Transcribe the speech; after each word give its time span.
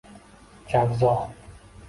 javzo 0.71 1.13